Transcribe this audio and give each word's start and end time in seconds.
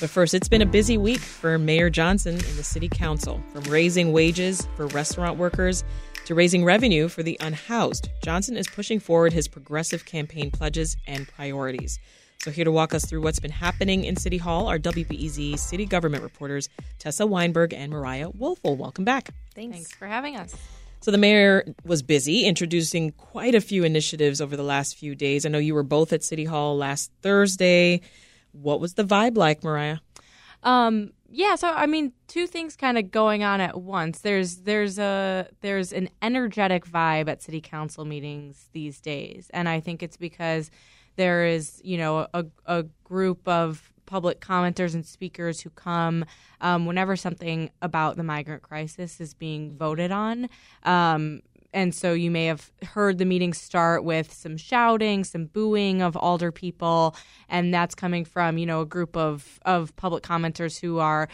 But 0.00 0.10
first, 0.10 0.32
it's 0.32 0.48
been 0.48 0.62
a 0.62 0.66
busy 0.66 0.96
week 0.96 1.18
for 1.18 1.58
Mayor 1.58 1.90
Johnson 1.90 2.34
and 2.34 2.56
the 2.56 2.62
City 2.62 2.88
Council. 2.88 3.42
From 3.52 3.64
raising 3.64 4.12
wages 4.12 4.68
for 4.76 4.86
restaurant 4.86 5.38
workers 5.38 5.82
to 6.26 6.36
raising 6.36 6.64
revenue 6.64 7.08
for 7.08 7.24
the 7.24 7.36
unhoused, 7.40 8.08
Johnson 8.22 8.56
is 8.56 8.68
pushing 8.68 9.00
forward 9.00 9.32
his 9.32 9.48
progressive 9.48 10.04
campaign 10.04 10.52
pledges 10.52 10.96
and 11.08 11.26
priorities. 11.26 11.98
So, 12.44 12.52
here 12.52 12.64
to 12.64 12.70
walk 12.70 12.94
us 12.94 13.04
through 13.04 13.22
what's 13.22 13.40
been 13.40 13.50
happening 13.50 14.04
in 14.04 14.14
City 14.14 14.38
Hall 14.38 14.68
are 14.68 14.78
WBEZ 14.78 15.58
city 15.58 15.84
government 15.84 16.22
reporters 16.22 16.68
Tessa 17.00 17.26
Weinberg 17.26 17.74
and 17.74 17.90
Mariah 17.90 18.30
Woelfel. 18.30 18.76
Welcome 18.76 19.04
back. 19.04 19.30
Thanks. 19.56 19.74
Thanks 19.74 19.92
for 19.92 20.06
having 20.06 20.36
us. 20.36 20.54
So, 21.00 21.10
the 21.10 21.18
mayor 21.18 21.64
was 21.84 22.02
busy 22.02 22.44
introducing 22.44 23.10
quite 23.12 23.56
a 23.56 23.60
few 23.60 23.82
initiatives 23.82 24.40
over 24.40 24.56
the 24.56 24.62
last 24.62 24.96
few 24.96 25.16
days. 25.16 25.44
I 25.44 25.48
know 25.48 25.58
you 25.58 25.74
were 25.74 25.82
both 25.82 26.12
at 26.12 26.22
City 26.22 26.44
Hall 26.44 26.76
last 26.76 27.10
Thursday. 27.20 28.02
What 28.52 28.80
was 28.80 28.94
the 28.94 29.04
vibe 29.04 29.36
like, 29.36 29.62
Mariah? 29.62 29.98
Um, 30.62 31.12
yeah, 31.30 31.56
so 31.56 31.68
I 31.68 31.86
mean, 31.86 32.12
two 32.26 32.46
things 32.46 32.74
kind 32.74 32.98
of 32.98 33.10
going 33.10 33.44
on 33.44 33.60
at 33.60 33.80
once. 33.80 34.20
There's 34.20 34.56
there's 34.58 34.98
a 34.98 35.48
there's 35.60 35.92
an 35.92 36.08
energetic 36.22 36.86
vibe 36.86 37.28
at 37.28 37.42
city 37.42 37.60
council 37.60 38.04
meetings 38.04 38.68
these 38.72 39.00
days, 39.00 39.50
and 39.52 39.68
I 39.68 39.80
think 39.80 40.02
it's 40.02 40.16
because 40.16 40.70
there 41.16 41.44
is 41.44 41.80
you 41.84 41.98
know 41.98 42.26
a 42.32 42.46
a 42.66 42.84
group 43.04 43.46
of 43.46 43.92
public 44.06 44.40
commenters 44.40 44.94
and 44.94 45.04
speakers 45.04 45.60
who 45.60 45.68
come 45.68 46.24
um, 46.62 46.86
whenever 46.86 47.14
something 47.14 47.70
about 47.82 48.16
the 48.16 48.22
migrant 48.22 48.62
crisis 48.62 49.20
is 49.20 49.34
being 49.34 49.76
voted 49.76 50.10
on. 50.10 50.48
Um, 50.82 51.42
and 51.72 51.94
so 51.94 52.12
you 52.12 52.30
may 52.30 52.46
have 52.46 52.70
heard 52.82 53.18
the 53.18 53.24
meeting 53.24 53.52
start 53.52 54.04
with 54.04 54.32
some 54.32 54.56
shouting, 54.56 55.24
some 55.24 55.46
booing 55.46 56.02
of 56.02 56.16
alder 56.16 56.50
people, 56.50 57.14
and 57.48 57.72
that's 57.72 57.94
coming 57.94 58.24
from 58.24 58.58
you 58.58 58.66
know 58.66 58.80
a 58.80 58.86
group 58.86 59.16
of 59.16 59.60
of 59.64 59.94
public 59.96 60.22
commenters 60.22 60.80
who 60.80 60.98
are 60.98 61.28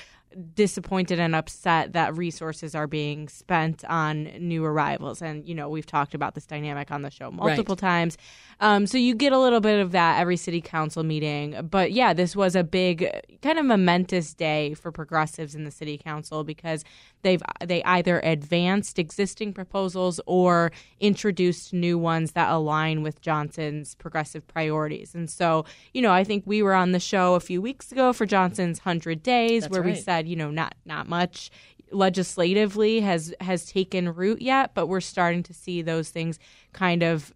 disappointed 0.54 1.18
and 1.18 1.34
upset 1.34 1.92
that 1.92 2.16
resources 2.16 2.74
are 2.74 2.86
being 2.86 3.28
spent 3.28 3.84
on 3.86 4.24
new 4.38 4.64
arrivals. 4.64 5.22
And, 5.22 5.46
you 5.46 5.54
know, 5.54 5.68
we've 5.68 5.86
talked 5.86 6.14
about 6.14 6.34
this 6.34 6.46
dynamic 6.46 6.90
on 6.90 7.02
the 7.02 7.10
show 7.10 7.30
multiple 7.30 7.74
right. 7.74 7.78
times. 7.78 8.18
Um, 8.60 8.86
so 8.86 8.98
you 8.98 9.14
get 9.14 9.32
a 9.32 9.38
little 9.38 9.60
bit 9.60 9.80
of 9.80 9.92
that 9.92 10.20
every 10.20 10.36
city 10.36 10.60
council 10.60 11.02
meeting. 11.02 11.68
But 11.70 11.92
yeah, 11.92 12.12
this 12.12 12.34
was 12.34 12.56
a 12.56 12.64
big, 12.64 13.08
kind 13.42 13.58
of 13.58 13.64
momentous 13.64 14.34
day 14.34 14.74
for 14.74 14.90
progressives 14.90 15.54
in 15.54 15.64
the 15.64 15.70
city 15.70 15.98
council 15.98 16.44
because 16.44 16.84
they've 17.24 17.42
they 17.60 17.82
either 17.82 18.20
advanced 18.20 19.00
existing 19.00 19.52
proposals 19.52 20.20
or 20.26 20.70
introduced 21.00 21.72
new 21.72 21.98
ones 21.98 22.32
that 22.32 22.50
align 22.50 23.02
with 23.02 23.20
Johnson's 23.20 23.96
progressive 23.96 24.46
priorities. 24.46 25.14
And 25.14 25.28
so, 25.28 25.64
you 25.92 26.00
know, 26.00 26.12
I 26.12 26.22
think 26.22 26.44
we 26.46 26.62
were 26.62 26.74
on 26.74 26.92
the 26.92 27.00
show 27.00 27.34
a 27.34 27.40
few 27.40 27.60
weeks 27.60 27.90
ago 27.90 28.12
for 28.12 28.26
Johnson's 28.26 28.78
100 28.78 29.22
days 29.22 29.62
That's 29.62 29.72
where 29.72 29.82
right. 29.82 29.94
we 29.94 30.00
said, 30.00 30.28
you 30.28 30.36
know, 30.36 30.50
not 30.50 30.76
not 30.84 31.08
much 31.08 31.50
legislatively 31.90 33.00
has 33.00 33.34
has 33.40 33.66
taken 33.66 34.14
root 34.14 34.42
yet, 34.42 34.74
but 34.74 34.86
we're 34.86 35.00
starting 35.00 35.42
to 35.44 35.54
see 35.54 35.82
those 35.82 36.10
things 36.10 36.38
kind 36.72 37.02
of 37.02 37.32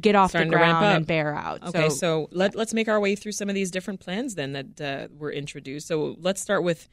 get 0.00 0.14
off 0.14 0.30
starting 0.30 0.50
the 0.50 0.56
ground 0.56 0.84
and 0.84 1.06
bear 1.06 1.34
out. 1.34 1.62
Okay, 1.68 1.88
so, 1.88 1.94
so 1.94 2.28
let, 2.32 2.56
us 2.56 2.74
make 2.74 2.88
our 2.88 3.00
way 3.00 3.14
through 3.14 3.32
some 3.32 3.48
of 3.48 3.54
these 3.54 3.70
different 3.70 4.00
plans 4.00 4.34
then 4.34 4.52
that 4.52 4.80
uh, 4.80 5.08
were 5.16 5.32
introduced. 5.32 5.86
So 5.86 6.16
let's 6.18 6.40
start 6.40 6.62
with 6.62 6.88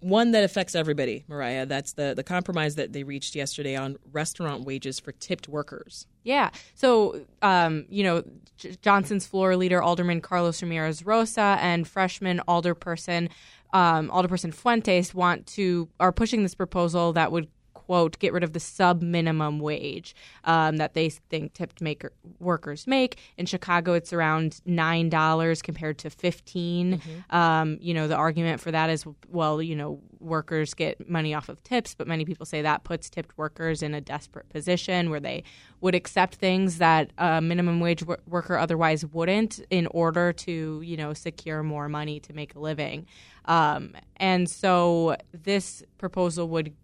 one 0.00 0.30
that 0.30 0.44
affects 0.44 0.74
everybody, 0.74 1.24
Mariah. 1.28 1.66
That's 1.66 1.92
the, 1.94 2.14
the 2.14 2.22
compromise 2.22 2.76
that 2.76 2.92
they 2.92 3.02
reached 3.02 3.34
yesterday 3.34 3.76
on 3.76 3.96
restaurant 4.12 4.64
wages 4.64 5.00
for 5.00 5.12
tipped 5.12 5.48
workers. 5.48 6.06
Yeah. 6.22 6.50
So, 6.74 7.24
um, 7.42 7.86
you 7.88 8.04
know, 8.04 8.22
J- 8.56 8.76
Johnson's 8.80 9.26
floor 9.26 9.56
leader, 9.56 9.82
Alderman 9.82 10.20
Carlos 10.20 10.62
Ramirez 10.62 11.04
Rosa, 11.04 11.58
and 11.60 11.86
freshman 11.86 12.40
alderperson 12.46 13.28
um, 13.72 14.08
Alderperson 14.08 14.54
Fuentes 14.54 15.14
want 15.14 15.46
to 15.48 15.88
are 16.00 16.12
pushing 16.12 16.42
this 16.42 16.54
proposal 16.54 17.12
that 17.14 17.32
would 17.32 17.48
quote 17.88 18.18
get 18.18 18.34
rid 18.34 18.44
of 18.44 18.52
the 18.52 18.60
sub 18.60 19.00
minimum 19.00 19.60
wage 19.60 20.14
um, 20.44 20.76
that 20.76 20.92
they 20.92 21.08
think 21.08 21.54
tipped 21.54 21.80
maker 21.80 22.12
workers 22.38 22.86
make. 22.86 23.18
In 23.38 23.46
Chicago, 23.46 23.94
it's 23.94 24.12
around 24.12 24.60
nine 24.66 25.08
dollars 25.08 25.62
compared 25.62 25.96
to 25.98 26.10
15 26.10 27.00
mm-hmm. 27.00 27.36
um, 27.36 27.78
you 27.80 27.94
know, 27.94 28.06
the 28.06 28.14
argument 28.14 28.60
for 28.60 28.70
that 28.70 28.90
is 28.90 29.06
well, 29.30 29.62
you 29.62 29.74
know, 29.74 30.00
workers 30.20 30.74
get 30.74 31.08
money 31.08 31.32
off 31.32 31.48
of 31.48 31.62
tips, 31.62 31.94
but 31.94 32.06
many 32.06 32.26
people 32.26 32.44
say 32.44 32.60
that 32.60 32.84
puts 32.84 33.08
tipped 33.08 33.38
workers 33.38 33.82
in 33.82 33.94
a 33.94 34.02
desperate 34.02 34.50
position 34.50 35.08
where 35.08 35.20
they 35.20 35.42
would 35.80 35.94
accept 35.94 36.34
things 36.34 36.76
that 36.76 37.10
a 37.16 37.40
minimum 37.40 37.80
wage 37.80 38.00
w- 38.00 38.20
worker 38.26 38.58
otherwise 38.58 39.06
wouldn't 39.06 39.60
in 39.70 39.86
order 39.92 40.30
to 40.34 40.82
you 40.82 40.96
know 40.98 41.14
secure 41.14 41.62
more 41.62 41.88
money 41.88 42.20
to 42.20 42.34
make 42.34 42.54
a 42.54 42.58
living. 42.58 43.06
Um, 43.46 43.94
and 44.18 44.50
so 44.50 45.16
this 45.32 45.82
proposal 45.96 46.48
would 46.50 46.74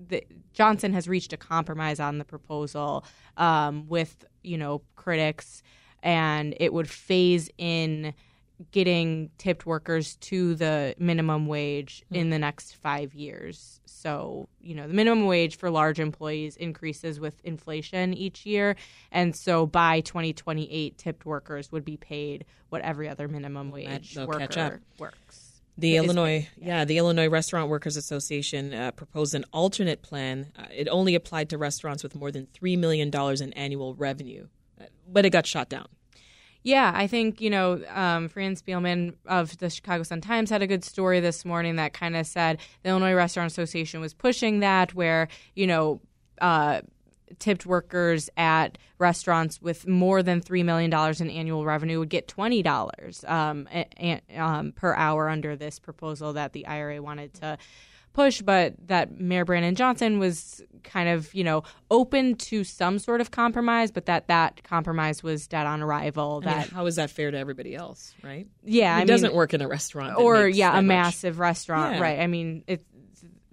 the, 0.00 0.24
Johnson 0.52 0.92
has 0.92 1.08
reached 1.08 1.32
a 1.32 1.36
compromise 1.36 2.00
on 2.00 2.18
the 2.18 2.24
proposal 2.24 3.04
um, 3.36 3.86
with 3.88 4.24
you 4.42 4.58
know 4.58 4.82
critics, 4.96 5.62
and 6.02 6.54
it 6.58 6.72
would 6.72 6.88
phase 6.88 7.50
in 7.58 8.14
getting 8.72 9.30
tipped 9.38 9.66
workers 9.66 10.16
to 10.16 10.54
the 10.54 10.94
minimum 10.98 11.46
wage 11.46 12.02
mm-hmm. 12.06 12.16
in 12.16 12.30
the 12.30 12.38
next 12.38 12.74
five 12.74 13.14
years. 13.14 13.80
So, 13.86 14.48
you 14.60 14.74
know, 14.74 14.86
the 14.86 14.94
minimum 14.94 15.26
wage 15.26 15.56
for 15.56 15.70
large 15.70 16.00
employees 16.00 16.56
increases 16.56 17.20
with 17.20 17.40
inflation 17.44 18.14
each 18.14 18.46
year. 18.46 18.76
And 19.12 19.34
so 19.34 19.66
by 19.66 20.00
2028, 20.00 20.98
tipped 20.98 21.24
workers 21.24 21.70
would 21.72 21.84
be 21.84 21.96
paid 21.96 22.44
what 22.68 22.82
every 22.82 23.08
other 23.08 23.28
minimum 23.28 23.70
wage 23.70 24.16
worker 24.16 24.80
works. 24.98 25.47
The 25.78 25.96
Illinois, 25.96 26.48
yeah. 26.58 26.66
yeah. 26.66 26.84
the 26.84 26.98
Illinois 26.98 27.28
Restaurant 27.28 27.70
Workers 27.70 27.96
Association 27.96 28.74
uh, 28.74 28.90
proposed 28.90 29.34
an 29.34 29.44
alternate 29.52 30.02
plan. 30.02 30.52
Uh, 30.58 30.64
it 30.74 30.88
only 30.88 31.14
applied 31.14 31.48
to 31.50 31.58
restaurants 31.58 32.02
with 32.02 32.16
more 32.16 32.32
than 32.32 32.48
three 32.52 32.76
million 32.76 33.10
dollars 33.10 33.40
in 33.40 33.52
annual 33.52 33.94
revenue, 33.94 34.48
uh, 34.80 34.86
but 35.06 35.24
it 35.24 35.30
got 35.30 35.46
shot 35.46 35.68
down. 35.68 35.86
Yeah, 36.64 36.92
I 36.94 37.06
think 37.06 37.40
you 37.40 37.48
know 37.48 37.80
um, 37.94 38.28
Fran 38.28 38.56
Spielman 38.56 39.14
of 39.24 39.56
the 39.58 39.70
Chicago 39.70 40.02
Sun 40.02 40.20
Times 40.20 40.50
had 40.50 40.62
a 40.62 40.66
good 40.66 40.84
story 40.84 41.20
this 41.20 41.44
morning 41.44 41.76
that 41.76 41.92
kind 41.92 42.16
of 42.16 42.26
said 42.26 42.58
the 42.82 42.90
Illinois 42.90 43.14
Restaurant 43.14 43.50
Association 43.50 44.00
was 44.00 44.12
pushing 44.12 44.58
that, 44.60 44.94
where 44.94 45.28
you 45.54 45.68
know 45.68 46.00
uh, 46.40 46.80
tipped 47.38 47.66
workers 47.66 48.30
at 48.36 48.78
restaurants 48.98 49.60
with 49.62 49.86
more 49.86 50.22
than 50.22 50.40
$3 50.40 50.64
million 50.64 50.92
in 50.92 51.30
annual 51.30 51.64
revenue 51.64 51.98
would 51.98 52.08
get 52.08 52.28
$20 52.28 53.28
um, 53.28 53.68
a, 53.72 53.86
a, 54.30 54.36
um, 54.38 54.72
per 54.72 54.94
hour 54.94 55.28
under 55.28 55.56
this 55.56 55.78
proposal 55.78 56.34
that 56.34 56.52
the 56.52 56.66
IRA 56.66 57.00
wanted 57.02 57.34
to 57.34 57.58
push, 58.12 58.42
but 58.42 58.74
that 58.88 59.20
Mayor 59.20 59.44
Brandon 59.44 59.74
Johnson 59.74 60.18
was 60.18 60.60
kind 60.82 61.08
of, 61.08 61.32
you 61.34 61.44
know, 61.44 61.62
open 61.90 62.34
to 62.34 62.64
some 62.64 62.98
sort 62.98 63.20
of 63.20 63.30
compromise, 63.30 63.92
but 63.92 64.06
that 64.06 64.26
that 64.26 64.64
compromise 64.64 65.22
was 65.22 65.46
dead 65.46 65.66
on 65.66 65.82
arrival. 65.82 66.40
That 66.40 66.56
I 66.56 66.60
mean, 66.60 66.68
how 66.70 66.86
is 66.86 66.96
that 66.96 67.10
fair 67.10 67.30
to 67.30 67.38
everybody 67.38 67.76
else, 67.76 68.14
right? 68.24 68.48
Yeah, 68.64 68.98
it 68.98 69.02
I 69.02 69.04
doesn't 69.04 69.34
work 69.34 69.54
in 69.54 69.60
a 69.60 69.68
restaurant, 69.68 70.18
or 70.18 70.48
yeah, 70.48 70.72
a 70.72 70.82
much. 70.82 70.86
massive 70.86 71.38
restaurant, 71.38 71.96
yeah. 71.96 72.02
right? 72.02 72.18
I 72.18 72.26
mean, 72.26 72.64
it's 72.66 72.84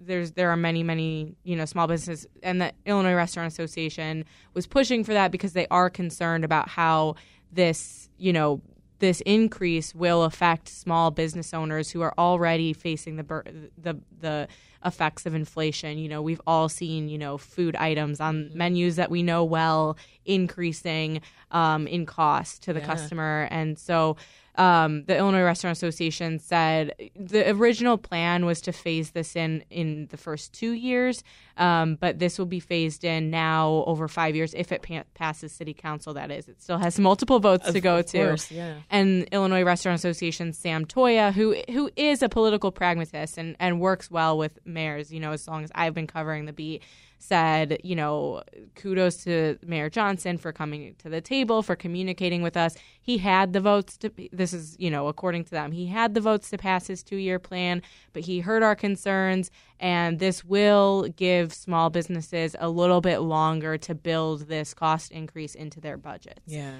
there's 0.00 0.32
there 0.32 0.50
are 0.50 0.56
many 0.56 0.82
many 0.82 1.34
you 1.42 1.56
know 1.56 1.64
small 1.64 1.86
businesses 1.86 2.26
and 2.42 2.60
the 2.60 2.72
Illinois 2.84 3.14
Restaurant 3.14 3.50
Association 3.50 4.24
was 4.54 4.66
pushing 4.66 5.04
for 5.04 5.12
that 5.12 5.30
because 5.30 5.52
they 5.52 5.66
are 5.68 5.90
concerned 5.90 6.44
about 6.44 6.68
how 6.68 7.16
this 7.52 8.08
you 8.18 8.32
know 8.32 8.60
this 8.98 9.20
increase 9.22 9.94
will 9.94 10.24
affect 10.24 10.68
small 10.68 11.10
business 11.10 11.52
owners 11.52 11.90
who 11.90 12.00
are 12.00 12.14
already 12.18 12.72
facing 12.72 13.16
the 13.16 13.68
the 13.78 13.98
the 14.20 14.48
effects 14.84 15.26
of 15.26 15.34
inflation. 15.34 15.98
You 15.98 16.08
know, 16.08 16.22
we've 16.22 16.40
all 16.46 16.68
seen 16.68 17.08
you 17.08 17.18
know 17.18 17.38
food 17.38 17.76
items 17.76 18.20
on 18.20 18.44
mm-hmm. 18.44 18.58
menus 18.58 18.96
that 18.96 19.10
we 19.10 19.22
know 19.22 19.44
well 19.44 19.96
increasing 20.24 21.20
um, 21.50 21.86
in 21.86 22.06
cost 22.06 22.62
to 22.64 22.72
the 22.72 22.80
yeah. 22.80 22.86
customer, 22.86 23.48
and 23.50 23.78
so 23.78 24.16
um, 24.58 25.04
the 25.04 25.16
Illinois 25.16 25.42
Restaurant 25.42 25.76
Association 25.76 26.38
said 26.38 26.94
the 27.14 27.50
original 27.50 27.98
plan 27.98 28.46
was 28.46 28.60
to 28.62 28.72
phase 28.72 29.10
this 29.10 29.36
in 29.36 29.64
in 29.70 30.08
the 30.10 30.16
first 30.16 30.52
two 30.52 30.72
years, 30.72 31.22
um, 31.58 31.96
but 31.96 32.18
this 32.18 32.38
will 32.38 32.46
be 32.46 32.60
phased 32.60 33.04
in 33.04 33.30
now 33.30 33.84
over 33.86 34.08
five 34.08 34.34
years 34.34 34.54
if 34.54 34.72
it 34.72 34.82
pa- 34.82 35.04
passes 35.14 35.52
City 35.52 35.74
Council. 35.74 36.14
That 36.14 36.30
is, 36.30 36.48
it 36.48 36.62
still 36.62 36.78
has 36.78 36.98
multiple 36.98 37.38
votes 37.38 37.68
of 37.68 37.74
to 37.74 37.80
go 37.80 38.02
course, 38.02 38.48
to. 38.48 38.54
Yeah. 38.54 38.74
And 38.90 39.24
Illinois 39.30 39.62
Restaurant 39.62 39.98
Association 39.98 40.52
Sam 40.52 40.86
Toia, 40.86 41.32
who 41.32 41.56
who 41.70 41.90
is 41.96 42.22
a 42.22 42.28
political 42.28 42.70
pragmatist 42.70 43.36
and 43.36 43.56
and 43.60 43.80
works 43.80 44.10
well 44.10 44.38
with 44.38 44.58
mayors. 44.76 45.12
You 45.12 45.18
know, 45.18 45.32
as 45.32 45.48
long 45.48 45.64
as 45.64 45.72
I've 45.74 45.94
been 45.94 46.06
covering 46.06 46.44
the 46.44 46.52
beat 46.52 46.82
said, 47.18 47.78
you 47.82 47.96
know, 47.96 48.42
kudos 48.74 49.24
to 49.24 49.58
Mayor 49.64 49.88
Johnson 49.88 50.36
for 50.38 50.52
coming 50.52 50.94
to 50.98 51.08
the 51.08 51.20
table, 51.20 51.62
for 51.62 51.74
communicating 51.74 52.42
with 52.42 52.56
us. 52.56 52.76
He 53.00 53.18
had 53.18 53.52
the 53.52 53.60
votes 53.60 53.96
to, 53.98 54.10
this 54.32 54.52
is, 54.52 54.76
you 54.78 54.90
know, 54.90 55.08
according 55.08 55.44
to 55.44 55.50
them, 55.50 55.72
he 55.72 55.86
had 55.86 56.14
the 56.14 56.20
votes 56.20 56.50
to 56.50 56.58
pass 56.58 56.86
his 56.86 57.02
two 57.02 57.16
year 57.16 57.38
plan, 57.38 57.82
but 58.12 58.22
he 58.22 58.40
heard 58.40 58.62
our 58.62 58.76
concerns, 58.76 59.50
and 59.80 60.18
this 60.18 60.44
will 60.44 61.08
give 61.16 61.54
small 61.54 61.90
businesses 61.90 62.54
a 62.58 62.68
little 62.68 63.00
bit 63.00 63.18
longer 63.18 63.78
to 63.78 63.94
build 63.94 64.48
this 64.48 64.74
cost 64.74 65.10
increase 65.10 65.54
into 65.54 65.80
their 65.80 65.96
budgets. 65.96 66.42
Yeah. 66.46 66.74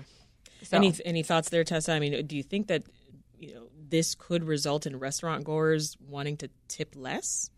So. 0.62 0.76
Any, 0.76 0.94
any 1.04 1.22
thoughts 1.22 1.48
there, 1.48 1.64
Tessa? 1.64 1.92
I 1.92 1.98
mean, 1.98 2.26
do 2.26 2.36
you 2.36 2.42
think 2.42 2.68
that 2.68 2.82
you 3.38 3.54
know 3.54 3.68
this 3.88 4.14
could 4.14 4.44
result 4.44 4.86
in 4.86 4.98
restaurant 4.98 5.44
goers 5.44 5.96
wanting 6.00 6.36
to 6.38 6.50
tip 6.68 6.94
less? 6.96 7.50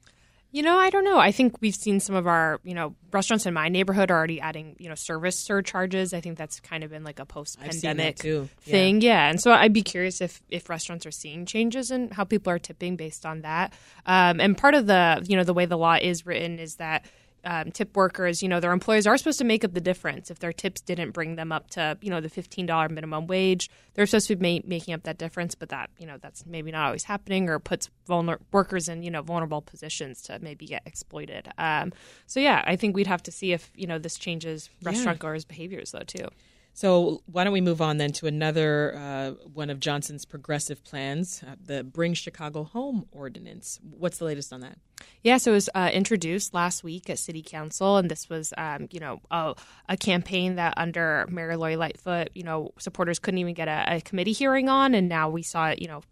You 0.51 0.63
know, 0.63 0.79
I 0.79 0.89
don't 0.89 1.05
know. 1.05 1.19
I 1.19 1.31
think 1.31 1.61
we've 1.61 1.75
seen 1.75 2.01
some 2.01 2.17
of 2.17 2.27
our, 2.27 2.59
you 2.65 2.73
know, 2.73 2.95
restaurants 3.13 3.45
in 3.45 3.53
my 3.53 3.69
neighborhood 3.69 4.11
are 4.11 4.17
already 4.17 4.41
adding, 4.41 4.77
you 4.79 4.89
know, 4.89 4.95
service 4.95 5.39
surcharges. 5.39 6.15
I 6.15 6.23
think 6.23 6.39
that's 6.39 6.59
kind 6.61 6.83
of 6.83 6.91
been 6.91 7.05
like 7.05 7.19
a 7.19 7.27
post-pandemic 7.27 8.17
too. 8.17 8.49
Yeah. 8.65 8.71
thing. 8.71 9.01
Yeah. 9.03 9.29
And 9.29 9.39
so 9.41 9.53
I'd 9.53 9.75
be 9.75 9.83
curious 9.83 10.23
if 10.23 10.41
if 10.49 10.71
restaurants 10.71 11.05
are 11.05 11.11
seeing 11.11 11.45
changes 11.45 11.91
in 11.91 12.11
how 12.11 12.25
people 12.25 12.51
are 12.51 12.59
tipping 12.59 12.97
based 12.97 13.27
on 13.27 13.43
that. 13.43 13.75
Um, 14.07 14.41
and 14.41 14.57
part 14.57 14.75
of 14.75 14.87
the, 14.87 15.23
you 15.29 15.37
know, 15.37 15.45
the 15.45 15.55
way 15.55 15.67
the 15.67 15.77
law 15.77 15.99
is 16.01 16.25
written 16.25 16.59
is 16.59 16.77
that 16.77 17.05
um, 17.45 17.71
tip 17.71 17.97
workers, 17.97 18.43
you 18.43 18.49
know, 18.49 18.61
their 18.61 18.73
employers 18.73 19.07
are 19.07 19.17
supposed 19.17 19.39
to 19.39 19.45
make 19.45 19.65
up 19.65 19.75
the 19.75 19.81
difference. 19.81 20.31
If 20.31 20.39
their 20.39 20.53
tips 20.53 20.81
didn't 20.81 21.13
bring 21.13 21.37
them 21.37 21.53
up 21.53 21.71
to, 21.71 21.97
you 22.01 22.11
know, 22.11 22.21
the 22.21 22.29
$15 22.29 22.91
minimum 22.91 23.27
wage, 23.27 23.71
they're 23.95 24.07
supposed 24.07 24.29
to 24.29 24.37
be 24.37 24.61
ma- 24.61 24.67
making 24.67 24.95
up 24.95 25.05
that 25.05 25.19
difference. 25.19 25.55
But 25.55 25.69
that, 25.71 25.91
you 25.99 26.07
know, 26.07 26.17
that's 26.21 26.45
maybe 26.47 26.71
not 26.71 26.87
always 26.87 27.05
happening 27.05 27.49
or 27.49 27.59
puts 27.59 27.91
vulner- 28.09 28.41
workers 28.53 28.89
in, 28.89 29.03
you 29.03 29.11
know, 29.11 29.23
vulnerable 29.23 29.63
positions 29.63 30.23
to 30.23 30.39
maybe 30.41 30.67
get 30.67 30.83
exploited. 30.87 31.49
Um, 31.59 31.93
so, 32.27 32.41
yeah, 32.41 32.63
I 32.67 32.77
think 32.77 32.95
we'd 32.95 33.07
have 33.07 33.23
to 33.25 33.33
see 33.33 33.53
if, 33.53 33.71
you 33.75 33.87
know, 33.87 33.99
this 33.99 34.19
changes 34.19 34.71
restaurant 34.83 35.19
goers' 35.19 35.45
behaviors, 35.45 35.93
though, 35.93 36.01
too. 36.07 36.29
So 36.79 37.23
why 37.27 37.43
don't 37.43 37.53
we 37.53 37.61
move 37.61 37.83
on 37.83 37.97
then 37.97 38.13
to 38.13 38.29
another 38.29 38.95
uh, 38.97 39.31
one 39.53 39.69
of 39.69 39.81
Johnson's 39.81 40.25
progressive 40.25 40.85
plans, 40.85 41.43
uh, 41.45 41.57
the 41.61 41.83
Bring 41.83 42.15
Chicago 42.15 42.63
Home 42.63 43.05
Ordinance. 43.11 43.81
What's 43.83 44.19
the 44.19 44.27
latest 44.27 44.53
on 44.53 44.61
that? 44.61 44.79
Yeah, 45.25 45.39
so 45.39 45.51
it 45.51 45.55
was 45.55 45.69
uh, 45.75 45.91
introduced 45.93 46.55
last 46.55 46.85
week 46.85 47.11
at 47.11 47.19
City 47.19 47.43
Council, 47.43 47.97
and 47.97 48.09
this 48.09 48.29
was, 48.29 48.55
um, 48.57 48.87
you 48.93 49.01
know, 49.01 49.21
a, 49.29 49.57
a, 49.89 49.97
campaign 49.97 50.55
that 50.55 50.75
under 50.77 51.27
Mayor 51.29 51.57
Lori 51.57 51.75
Lightfoot, 51.75 52.29
you 52.37 52.45
know, 52.45 52.71
supporters 52.79 53.19
couldn't 53.19 53.39
even 53.39 53.55
get 53.55 53.67
a, 53.67 53.97
a 53.97 54.01
committee 54.01 54.31
hearing 54.31 54.69
on, 54.69 54.95
and 54.95 55.09
now 55.09 55.29
we 55.29 55.43
saw 55.43 55.71
it, 55.71 55.83
you 55.83 55.89
know, 55.89 56.03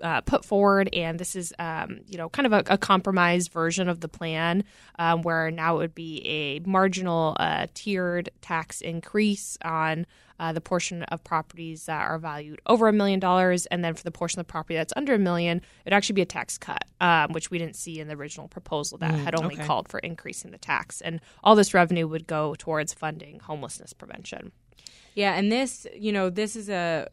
uh, 0.00 0.20
put 0.22 0.44
forward, 0.44 0.88
and 0.92 1.18
this 1.18 1.36
is, 1.36 1.52
um, 1.58 2.00
you 2.06 2.18
know, 2.18 2.28
kind 2.28 2.46
of 2.46 2.52
a, 2.52 2.74
a 2.74 2.78
compromised 2.78 3.52
version 3.52 3.88
of 3.88 4.00
the 4.00 4.08
plan, 4.08 4.64
um, 4.98 5.22
where 5.22 5.50
now 5.50 5.76
it 5.76 5.78
would 5.78 5.94
be 5.94 6.26
a 6.26 6.60
marginal 6.68 7.36
uh, 7.38 7.66
tiered 7.74 8.30
tax 8.40 8.80
increase 8.80 9.56
on 9.62 10.06
uh, 10.38 10.52
the 10.52 10.60
portion 10.60 11.02
of 11.04 11.24
properties 11.24 11.86
that 11.86 12.02
are 12.02 12.18
valued 12.18 12.60
over 12.66 12.88
a 12.88 12.92
million 12.92 13.18
dollars, 13.18 13.66
and 13.66 13.84
then 13.84 13.94
for 13.94 14.02
the 14.02 14.10
portion 14.10 14.38
of 14.38 14.46
the 14.46 14.50
property 14.50 14.74
that's 14.74 14.92
under 14.96 15.14
a 15.14 15.18
million, 15.18 15.62
it'd 15.84 15.94
actually 15.94 16.14
be 16.14 16.22
a 16.22 16.26
tax 16.26 16.58
cut, 16.58 16.84
um, 17.00 17.32
which 17.32 17.50
we 17.50 17.58
didn't 17.58 17.76
see 17.76 18.00
in 18.00 18.08
the 18.08 18.14
original 18.14 18.48
proposal 18.48 18.98
that 18.98 19.12
mm, 19.12 19.24
had 19.24 19.34
only 19.34 19.54
okay. 19.54 19.64
called 19.64 19.88
for 19.88 19.98
increasing 20.00 20.50
the 20.50 20.58
tax, 20.58 21.00
and 21.00 21.20
all 21.42 21.54
this 21.54 21.72
revenue 21.72 22.06
would 22.06 22.26
go 22.26 22.54
towards 22.58 22.92
funding 22.92 23.40
homelessness 23.40 23.92
prevention. 23.92 24.52
Yeah, 25.16 25.32
and 25.32 25.50
this, 25.50 25.86
you 25.96 26.12
know, 26.12 26.28
this 26.28 26.56
is 26.56 26.68
a 26.68 27.08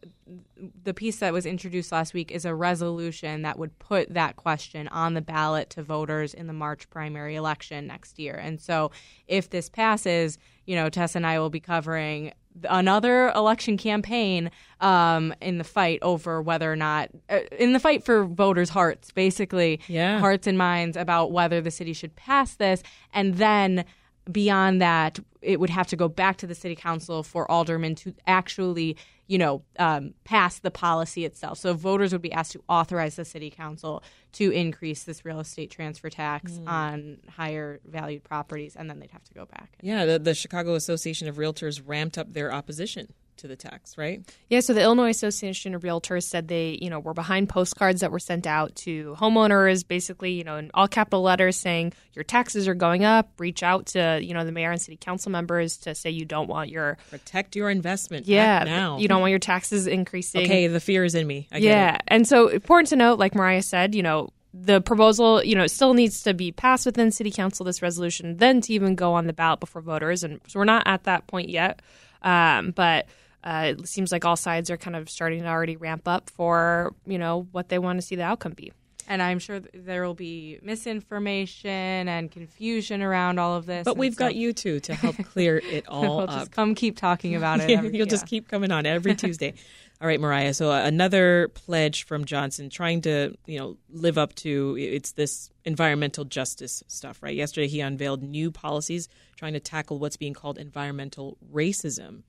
the 0.84 0.94
piece 0.94 1.20
that 1.20 1.32
was 1.32 1.46
introduced 1.46 1.92
last 1.92 2.14
week 2.14 2.32
is 2.32 2.44
a 2.44 2.54
resolution 2.54 3.44
that 3.44 3.58
would 3.58 3.80
put 3.80 4.14
that 4.14 4.36
question 4.36 4.90
on 4.90 5.14
the 5.14 5.22
ballot 5.22 5.70
to 5.72 5.84
voters 5.84 6.34
in 6.34 6.48
the 6.48 6.54
March 6.54 6.90
primary 6.90 7.36
election 7.36 7.88
next 7.88 8.20
year. 8.20 8.36
And 8.36 8.60
so, 8.60 8.92
if 9.30 9.50
this 9.50 9.70
passes, 9.70 10.38
you 10.66 10.76
know, 10.76 10.90
Tess 10.90 11.16
and 11.16 11.26
I 11.26 11.40
will 11.40 11.50
be 11.50 11.62
covering 11.62 12.34
another 12.70 13.30
election 13.30 13.78
campaign 13.78 14.52
um, 14.82 15.34
in 15.42 15.58
the 15.58 15.64
fight 15.64 16.00
over 16.02 16.42
whether 16.42 16.70
or 16.70 16.76
not 16.76 17.10
uh, 17.30 17.40
in 17.58 17.72
the 17.72 17.80
fight 17.80 18.04
for 18.04 18.26
voters' 18.26 18.70
hearts, 18.70 19.12
basically, 19.12 19.80
yeah. 19.88 20.20
hearts 20.20 20.46
and 20.46 20.58
minds 20.58 20.98
about 20.98 21.32
whether 21.32 21.62
the 21.62 21.72
city 21.72 21.94
should 21.94 22.18
pass 22.18 22.56
this, 22.56 22.84
and 23.14 23.36
then 23.36 23.86
beyond 24.32 24.82
that, 24.82 25.20
it 25.42 25.60
would 25.60 25.70
have 25.70 25.88
to 25.88 25.96
go 25.96 26.08
back 26.08 26.38
to 26.38 26.48
the 26.48 26.56
city 26.56 26.76
council 26.76 27.24
for 27.24 27.50
aldermen 27.50 27.96
to 27.96 28.14
actually, 28.26 28.96
you 29.28 29.38
know, 29.38 29.64
um, 29.78 30.14
pass 30.24 30.60
the 30.60 30.72
policy 30.72 31.26
itself. 31.26 31.58
So 31.58 31.74
voters 31.74 32.14
would 32.14 32.22
be 32.22 32.32
asked 32.32 32.54
to 32.54 32.64
authorize 32.70 33.16
the 33.16 33.26
city 33.26 33.50
council 33.50 34.04
to 34.34 34.52
increase 34.52 35.04
this 35.04 35.26
real 35.26 35.40
estate 35.40 35.72
transfer 35.72 36.10
tax 36.10 36.54
mm. 36.54 36.68
on 36.68 37.18
higher 37.30 37.80
valued 37.86 38.24
properties, 38.24 38.76
and 38.76 38.90
then 38.90 39.00
they'd 39.00 39.12
have 39.12 39.24
to 39.26 39.34
go 39.34 39.46
back. 39.46 39.78
Yeah, 39.82 40.06
the, 40.06 40.20
the 40.20 40.34
Chicago 40.34 40.76
Association 40.76 41.28
of 41.28 41.36
Realtors 41.36 41.82
ramped 41.86 42.18
up 42.18 42.34
their 42.34 42.52
opposition 42.54 43.14
to 43.38 43.48
the 43.48 43.56
tax, 43.56 43.98
right? 43.98 44.22
Yeah, 44.50 44.60
so 44.60 44.74
the 44.74 44.82
Illinois 44.82 45.10
Association 45.10 45.76
of 45.76 45.84
Realtors 45.84 46.24
said 46.24 46.48
they, 46.48 46.78
you 46.82 46.90
know, 46.90 47.00
were 47.00 47.14
behind 47.14 47.50
postcards 47.50 48.02
that 48.02 48.12
were 48.12 48.20
sent 48.20 48.48
out 48.48 48.76
to 48.78 49.16
homeowners, 49.20 49.88
basically, 49.88 50.32
you 50.32 50.44
know, 50.44 50.58
in 50.58 50.72
all 50.74 50.88
capital 50.88 51.22
letters 51.22 51.58
saying 51.58 51.94
your 52.14 52.24
taxes 52.24 52.68
are 52.68 52.74
going 52.74 53.04
up. 53.06 53.32
Reach 53.40 53.64
out 53.64 53.88
to, 53.88 54.20
you 54.22 54.34
know, 54.34 54.46
the 54.46 54.52
mayor 54.52 54.72
and 54.72 54.82
city 54.82 54.98
council 54.98 55.32
members 55.32 55.78
to 55.78 55.96
say 55.96 56.10
you 56.10 56.26
don't 56.26 56.48
want 56.48 56.70
your 56.70 56.98
protect 57.10 57.56
your 57.56 57.70
investment. 57.70 58.28
Yeah, 58.28 58.64
now 58.64 58.98
you 58.98 59.08
don't 59.08 59.22
want 59.22 59.32
your 59.32 59.40
taxes 59.40 59.88
increasing. 59.88 60.44
Okay, 60.44 60.68
the 60.68 60.80
fear 60.80 61.04
is 61.04 61.16
in 61.16 61.28
me. 61.28 61.48
yeah, 61.54 61.98
and 62.08 62.28
so 62.28 62.48
important 62.48 62.90
to 62.90 62.96
note, 62.96 63.20
like 63.20 63.36
Mariah 63.36 63.62
said, 63.62 63.96
you 63.96 64.04
know, 64.04 64.30
the 64.54 64.82
proposal, 64.82 65.44
you 65.44 65.56
know, 65.56 65.68
still 65.68 65.94
needs 65.94 66.24
to 66.24 66.34
be 66.34 66.52
passed 66.52 66.86
within 66.86 67.12
city 67.12 67.32
council. 67.32 67.66
This 67.66 67.82
resolution, 67.82 68.38
then 68.38 68.62
to 68.62 68.74
even 68.74 68.96
go 68.96 69.14
on 69.14 69.26
the 69.28 69.34
ballot 69.34 69.60
before 69.60 69.82
voters, 69.82 70.24
and 70.24 70.40
so 70.48 70.60
we're 70.60 70.66
not 70.66 70.84
at 70.86 71.06
that 71.06 71.28
point 71.28 71.50
yet. 71.50 71.82
Um, 72.24 72.72
but 72.72 73.08
uh, 73.44 73.74
it 73.78 73.88
seems 73.88 74.12
like 74.12 74.26
all 74.26 74.36
sides 74.36 74.70
are 74.70 74.78
kind 74.78 74.96
of 74.96 75.10
starting 75.10 75.42
to 75.42 75.48
already 75.48 75.76
ramp 75.76 76.08
up 76.08 76.30
for 76.30 76.94
you 77.06 77.18
know 77.18 77.48
what 77.52 77.70
they 77.70 77.80
want 77.80 78.00
to 78.00 78.06
see 78.06 78.16
the 78.16 78.24
outcome 78.24 78.54
be. 78.54 78.72
And 79.08 79.22
I'm 79.22 79.40
sure 79.40 79.60
there 79.60 80.06
will 80.06 80.14
be 80.14 80.60
misinformation 80.62 81.70
and 81.70 82.32
confusion 82.32 83.02
around 83.02 83.38
all 83.38 83.56
of 83.56 83.66
this. 83.66 83.84
But 83.84 83.98
we've 83.98 84.14
so 84.14 84.20
got 84.20 84.36
you 84.36 84.54
two 84.54 84.80
to 84.82 84.96
help 84.96 85.18
clear 85.18 85.58
it 85.58 85.86
all 85.90 86.02
we'll 86.02 86.20
up. 86.22 86.30
Just 86.30 86.52
come 86.52 86.74
keep 86.76 86.98
talking 86.98 87.36
about 87.36 87.60
it. 87.62 87.70
Every, 87.70 87.90
You'll 87.90 88.08
yeah. 88.08 88.12
just 88.12 88.28
keep 88.28 88.48
coming 88.48 88.72
on 88.72 88.86
every 88.86 89.16
Tuesday. 89.18 89.56
All 90.04 90.08
right, 90.08 90.20
Mariah. 90.20 90.54
So 90.54 90.70
uh, 90.70 90.82
another 90.84 91.48
pledge 91.48 92.06
from 92.06 92.26
Johnson, 92.26 92.70
trying 92.70 93.00
to 93.04 93.36
you 93.46 93.58
know 93.58 93.78
live 93.90 94.18
up 94.18 94.36
to 94.36 94.76
it's 94.78 95.14
this 95.14 95.50
environmental 95.64 96.26
justice 96.26 96.84
stuff, 96.88 97.24
right? 97.24 97.34
Yesterday 97.34 97.68
he 97.68 97.80
unveiled 97.80 98.22
new 98.22 98.52
policies 98.52 99.08
trying 99.38 99.54
to 99.54 99.62
tackle 99.62 100.00
what's 100.00 100.18
being 100.18 100.34
called 100.34 100.58
environmental 100.58 101.38
racism. 101.50 102.24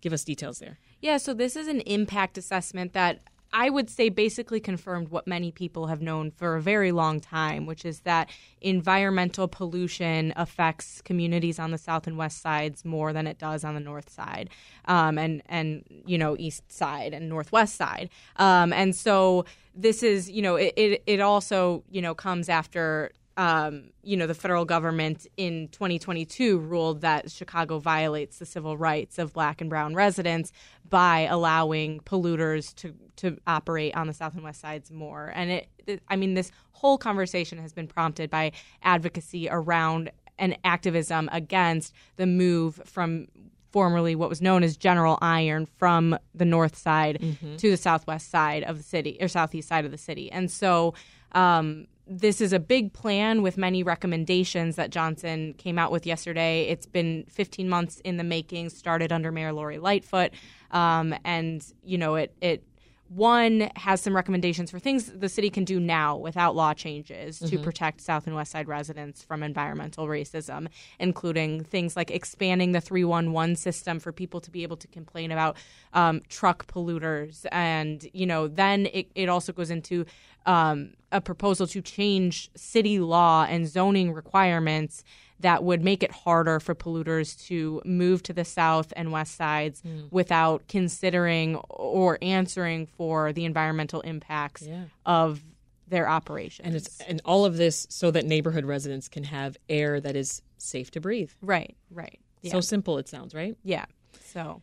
Give 0.00 0.12
us 0.12 0.22
details 0.22 0.60
there. 0.60 0.78
Yeah, 1.00 1.16
so 1.16 1.34
this 1.34 1.56
is 1.56 1.66
an 1.66 1.80
impact 1.80 2.38
assessment 2.38 2.92
that 2.92 3.18
I 3.52 3.70
would 3.70 3.88
say 3.88 4.08
basically 4.08 4.60
confirmed 4.60 5.08
what 5.08 5.26
many 5.26 5.50
people 5.50 5.86
have 5.86 6.02
known 6.02 6.30
for 6.30 6.56
a 6.56 6.62
very 6.62 6.92
long 6.92 7.18
time, 7.20 7.64
which 7.66 7.84
is 7.84 8.00
that 8.00 8.28
environmental 8.60 9.48
pollution 9.48 10.32
affects 10.36 11.00
communities 11.02 11.58
on 11.58 11.70
the 11.70 11.78
south 11.78 12.06
and 12.06 12.18
west 12.18 12.42
sides 12.42 12.84
more 12.84 13.12
than 13.12 13.26
it 13.26 13.38
does 13.38 13.64
on 13.64 13.74
the 13.74 13.80
north 13.80 14.10
side, 14.10 14.50
um, 14.84 15.18
and 15.18 15.42
and 15.46 15.84
you 16.06 16.18
know 16.18 16.36
east 16.38 16.70
side 16.70 17.14
and 17.14 17.28
northwest 17.28 17.76
side, 17.76 18.10
um, 18.36 18.72
and 18.72 18.94
so 18.94 19.44
this 19.74 20.02
is 20.02 20.30
you 20.30 20.42
know 20.42 20.56
it, 20.56 20.74
it 20.76 21.02
it 21.06 21.20
also 21.20 21.84
you 21.90 22.02
know 22.02 22.14
comes 22.14 22.48
after 22.48 23.12
um, 23.38 23.90
you 24.02 24.16
know, 24.16 24.26
the 24.26 24.34
federal 24.34 24.64
government 24.64 25.28
in 25.36 25.68
2022 25.68 26.58
ruled 26.58 27.02
that 27.02 27.30
Chicago 27.30 27.78
violates 27.78 28.38
the 28.38 28.44
civil 28.44 28.76
rights 28.76 29.16
of 29.16 29.32
black 29.32 29.60
and 29.60 29.70
brown 29.70 29.94
residents 29.94 30.50
by 30.90 31.20
allowing 31.20 32.00
polluters 32.00 32.74
to, 32.74 32.92
to 33.14 33.38
operate 33.46 33.94
on 33.94 34.08
the 34.08 34.12
south 34.12 34.34
and 34.34 34.42
west 34.42 34.60
sides 34.60 34.90
more. 34.90 35.32
And 35.36 35.52
it, 35.52 35.68
it 35.86 36.02
I 36.08 36.16
mean, 36.16 36.34
this 36.34 36.50
whole 36.72 36.98
conversation 36.98 37.58
has 37.58 37.72
been 37.72 37.86
prompted 37.86 38.28
by 38.28 38.50
advocacy 38.82 39.48
around 39.48 40.10
and 40.36 40.58
activism 40.64 41.28
against 41.30 41.94
the 42.16 42.26
move 42.26 42.82
from 42.84 43.28
formerly 43.70 44.16
what 44.16 44.28
was 44.28 44.42
known 44.42 44.64
as 44.64 44.76
General 44.76 45.16
Iron 45.22 45.66
from 45.76 46.18
the 46.34 46.44
north 46.44 46.76
side 46.76 47.18
mm-hmm. 47.20 47.54
to 47.56 47.70
the 47.70 47.76
southwest 47.76 48.30
side 48.30 48.64
of 48.64 48.78
the 48.78 48.82
city 48.82 49.16
or 49.20 49.28
southeast 49.28 49.68
side 49.68 49.84
of 49.84 49.92
the 49.92 49.98
city. 49.98 50.32
And 50.32 50.50
so, 50.50 50.94
um, 51.32 51.86
this 52.08 52.40
is 52.40 52.52
a 52.52 52.58
big 52.58 52.92
plan 52.92 53.42
with 53.42 53.56
many 53.56 53.82
recommendations 53.82 54.76
that 54.76 54.90
Johnson 54.90 55.54
came 55.54 55.78
out 55.78 55.92
with 55.92 56.06
yesterday. 56.06 56.62
It's 56.64 56.86
been 56.86 57.24
15 57.28 57.68
months 57.68 58.00
in 58.00 58.16
the 58.16 58.24
making, 58.24 58.70
started 58.70 59.12
under 59.12 59.30
Mayor 59.30 59.52
Lori 59.52 59.78
Lightfoot, 59.78 60.32
um, 60.70 61.14
and 61.24 61.64
you 61.82 61.98
know 61.98 62.16
it 62.16 62.34
it 62.40 62.62
one 63.08 63.70
has 63.76 64.02
some 64.02 64.14
recommendations 64.14 64.70
for 64.70 64.78
things 64.78 65.06
the 65.06 65.28
city 65.28 65.48
can 65.48 65.64
do 65.64 65.80
now 65.80 66.16
without 66.16 66.54
law 66.54 66.74
changes 66.74 67.38
mm-hmm. 67.38 67.56
to 67.56 67.58
protect 67.62 68.00
South 68.00 68.26
and 68.26 68.36
West 68.36 68.52
Side 68.52 68.68
residents 68.68 69.22
from 69.22 69.42
environmental 69.42 70.06
racism, 70.06 70.68
including 70.98 71.64
things 71.64 71.96
like 71.96 72.10
expanding 72.10 72.72
the 72.72 72.80
311 72.80 73.56
system 73.56 73.98
for 73.98 74.12
people 74.12 74.40
to 74.40 74.50
be 74.50 74.62
able 74.62 74.76
to 74.76 74.88
complain 74.88 75.32
about 75.32 75.56
um, 75.94 76.20
truck 76.28 76.66
polluters. 76.66 77.46
And, 77.50 78.06
you 78.12 78.26
know, 78.26 78.46
then 78.46 78.86
it, 78.92 79.10
it 79.14 79.28
also 79.28 79.52
goes 79.52 79.70
into 79.70 80.04
um, 80.44 80.94
a 81.10 81.20
proposal 81.20 81.66
to 81.68 81.80
change 81.80 82.50
city 82.54 82.98
law 82.98 83.46
and 83.48 83.66
zoning 83.66 84.12
requirements 84.12 85.02
that 85.40 85.62
would 85.62 85.82
make 85.82 86.02
it 86.02 86.10
harder 86.10 86.58
for 86.60 86.74
polluters 86.74 87.46
to 87.46 87.80
move 87.84 88.22
to 88.24 88.32
the 88.32 88.44
south 88.44 88.92
and 88.96 89.12
west 89.12 89.36
sides 89.36 89.82
mm. 89.82 90.10
without 90.10 90.66
considering 90.68 91.56
or 91.68 92.18
answering 92.22 92.86
for 92.86 93.32
the 93.32 93.44
environmental 93.44 94.00
impacts 94.00 94.62
yeah. 94.62 94.84
of 95.06 95.42
their 95.86 96.08
operations. 96.08 96.66
And 96.66 96.76
it's 96.76 97.00
and 97.00 97.20
all 97.24 97.44
of 97.44 97.56
this 97.56 97.86
so 97.88 98.10
that 98.10 98.26
neighborhood 98.26 98.64
residents 98.64 99.08
can 99.08 99.24
have 99.24 99.56
air 99.68 100.00
that 100.00 100.16
is 100.16 100.42
safe 100.58 100.90
to 100.92 101.00
breathe. 101.00 101.30
Right, 101.40 101.76
right. 101.90 102.18
Yeah. 102.42 102.52
So 102.52 102.60
simple 102.60 102.98
it 102.98 103.08
sounds, 103.08 103.34
right? 103.34 103.56
Yeah. 103.62 103.86
So 104.24 104.62